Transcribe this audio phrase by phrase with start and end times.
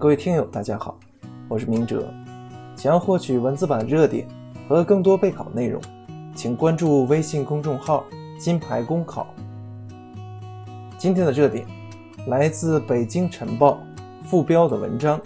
[0.00, 0.98] 各位听友，大家好，
[1.46, 2.10] 我是明哲。
[2.74, 4.26] 想要获取文字版热点
[4.66, 5.78] 和更多备考内容，
[6.34, 8.06] 请关注微信公众号
[8.40, 9.26] “金牌公考”。
[10.96, 11.66] 今天的热点
[12.28, 13.78] 来自《北京晨报》
[14.26, 15.20] 副标的文章：“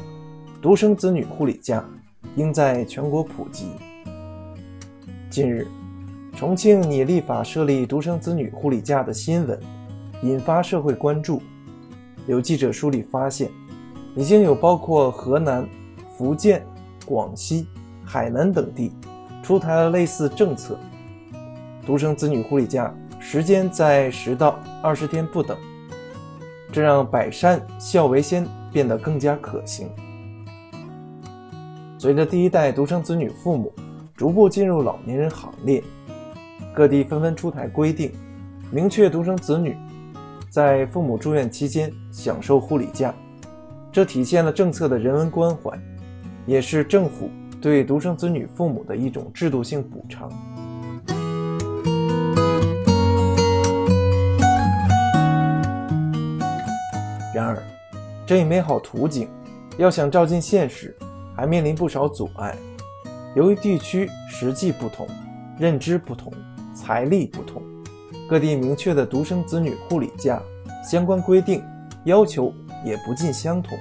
[0.61, 1.85] 独生子女护理假
[2.35, 3.69] 应在全国普及。”
[5.31, 5.69] 近日，
[6.37, 9.57] 重庆拟立法设立独生子女护理假的新闻
[10.25, 11.41] 引发社会关注。
[12.27, 13.49] 有记者梳理发现，
[14.17, 15.69] 已经有包括河南、
[16.17, 16.65] 福建、
[17.05, 17.67] 广西、
[18.05, 18.93] 海南等地
[19.43, 20.79] 出台了类似政策，
[21.85, 25.57] 独生子女护理假时间在十到二十天不等，
[26.71, 29.89] 这让百善孝为先变得更加可行。
[31.99, 33.73] 随着第一代独生子女父母
[34.17, 35.83] 逐步进入老年人行列，
[36.75, 38.13] 各地纷纷出台规定，
[38.71, 39.77] 明确独生子女。
[40.51, 43.13] 在父母住院期间享受护理假，
[43.95, 45.71] 这体现了政策的人文关怀，
[46.47, 50.29] 也是政府对独生子女父母的一种制度性补偿。
[57.33, 57.63] 然而，
[58.27, 59.29] 这一美好图景
[59.79, 60.93] 要想照进现实，
[61.37, 62.57] 还面临不少阻碍。
[63.37, 65.07] 由于地区实际不同、
[65.57, 66.33] 认知不同、
[66.75, 67.63] 财力不同。
[68.29, 70.43] 各地明确的独生子女护理假
[70.83, 71.63] 相关规定
[72.05, 72.53] 要求
[72.85, 73.79] 也不尽相同。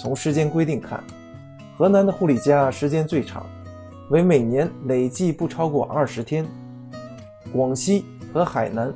[0.00, 1.02] 从时间规定看，
[1.76, 3.46] 河南的护理假时间最长，
[4.10, 6.44] 为每年累计不超过二十天；
[7.52, 8.92] 广西和海南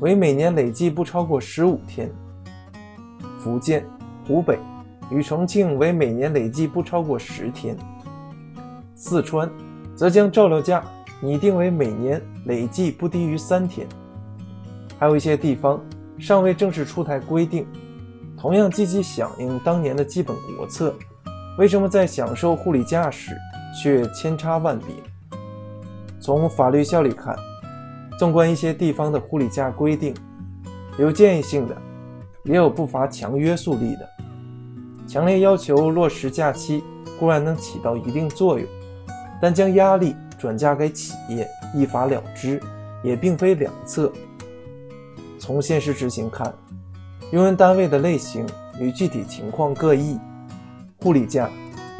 [0.00, 2.08] 为每年累计不超过十五天；
[3.38, 3.84] 福建、
[4.26, 4.58] 湖北
[5.10, 7.74] 与重庆为每年累计不超过十天；
[8.94, 9.50] 四川
[9.94, 10.82] 则将照料假。
[11.20, 13.88] 拟定为每年累计不低于三天，
[15.00, 15.84] 还有一些地方
[16.16, 17.66] 尚未正式出台规定，
[18.40, 20.94] 同样积极响应当年的基本国策，
[21.58, 23.36] 为什么在享受护理假时
[23.82, 24.86] 却千差万别？
[26.20, 27.36] 从法律效力看，
[28.18, 30.14] 纵观一些地方的护理假规定，
[30.98, 31.76] 有建议性的，
[32.44, 34.08] 也有不乏强约束力的。
[35.06, 36.84] 强烈要求落实假期
[37.18, 38.68] 固然能起到一定作用，
[39.42, 40.14] 但将压力。
[40.38, 41.44] 转嫁给企业
[41.74, 42.62] 一罚了之，
[43.02, 44.12] 也并非良策。
[45.36, 46.54] 从现实执行看，
[47.30, 48.46] 用人单位的类型
[48.80, 50.18] 与具体情况各异。
[51.00, 51.48] 护理假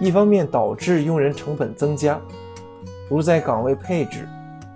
[0.01, 2.21] 一方面导致用人成本增加，
[3.11, 4.29] 如在岗位配置、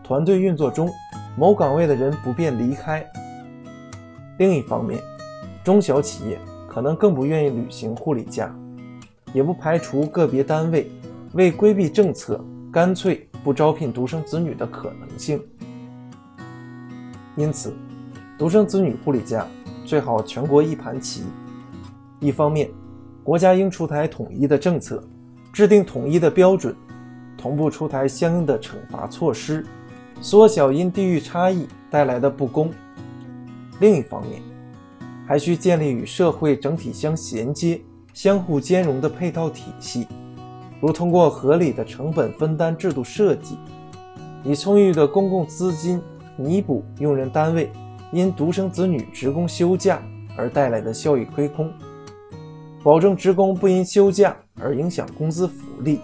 [0.02, 0.90] 团队运作中，
[1.36, 3.02] 某岗位的人不便离开；
[4.38, 5.00] 另一方面，
[5.64, 6.38] 中小企业
[6.68, 8.54] 可能更不愿意履行护理假，
[9.32, 10.90] 也不排除个别单位
[11.32, 12.42] 为规避政策，
[12.72, 13.28] 干脆。
[13.44, 15.42] 不招聘独生子女的可能性，
[17.34, 17.74] 因此，
[18.38, 19.44] 独生子女护理假
[19.84, 21.24] 最好全国一盘棋。
[22.20, 22.70] 一方面，
[23.24, 25.02] 国家应出台统一的政策，
[25.52, 26.74] 制定统一的标准，
[27.36, 29.66] 同步出台相应的惩罚措施，
[30.20, 32.68] 缩小因地域差异带来的不公；
[33.80, 34.40] 另一方面，
[35.26, 37.80] 还需建立与社会整体相衔接、
[38.14, 40.06] 相互兼容的配套体系。
[40.80, 43.56] 如通过合理的成本分担制度设计，
[44.44, 46.00] 以充裕的公共资金
[46.36, 47.70] 弥补用人单位
[48.12, 50.02] 因独生子女职工休假
[50.36, 51.72] 而带来的效益亏空，
[52.82, 55.98] 保证职工不因休假而影响工资福利。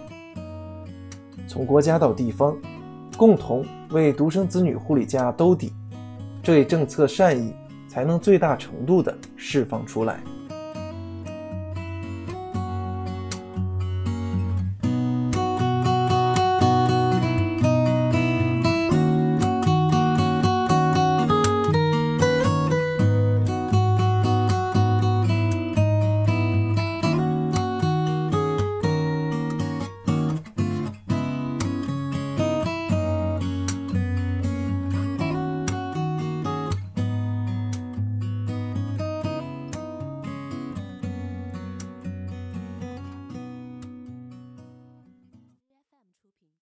[1.47, 2.57] 从国家到地方，
[3.15, 5.71] 共同为独生子女护理假兜底，
[6.41, 7.53] 这一政策善意
[7.87, 10.19] 才能最大程度的释放出来。